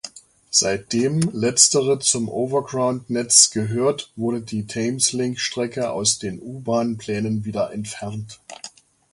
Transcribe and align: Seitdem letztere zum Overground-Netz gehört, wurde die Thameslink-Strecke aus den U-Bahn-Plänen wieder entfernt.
Seitdem 0.49 1.19
letztere 1.31 1.99
zum 1.99 2.27
Overground-Netz 2.27 3.51
gehört, 3.51 4.11
wurde 4.15 4.41
die 4.41 4.65
Thameslink-Strecke 4.65 5.91
aus 5.91 6.17
den 6.17 6.41
U-Bahn-Plänen 6.41 7.45
wieder 7.45 7.71
entfernt. 7.71 8.39